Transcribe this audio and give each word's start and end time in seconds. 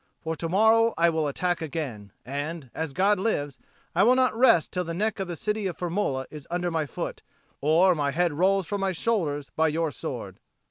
For 0.19 0.35
to 0.35 0.49
morrow 0.49 0.95
I 0.97 1.11
will 1.11 1.27
attack 1.27 1.61
again; 1.61 2.11
and, 2.25 2.71
as 2.73 2.91
God 2.91 3.19
lives, 3.19 3.59
I 3.93 4.01
will 4.01 4.15
not 4.15 4.35
rest 4.35 4.71
till 4.73 4.83
the 4.83 4.95
neck 4.95 5.19
of 5.19 5.27
the 5.27 5.35
city 5.35 5.67
of 5.67 5.77
Firmola 5.77 6.25
is 6.31 6.47
under 6.49 6.71
my 6.71 6.87
foot, 6.87 7.21
or 7.61 7.93
my 7.93 8.09
head 8.09 8.33
rolls 8.33 8.65
from 8.65 8.81
my 8.81 8.93
shoulders 8.93 9.51
by 9.55 9.67
your 9.67 9.91
sword." 9.91 10.39